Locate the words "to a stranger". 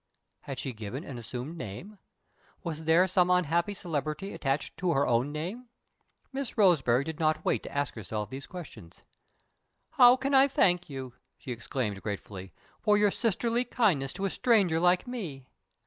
14.13-14.79